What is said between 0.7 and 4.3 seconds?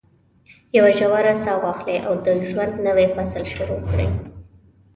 یوه ژوره ساه واخلئ او د ژوند نوی فصل شروع کړئ.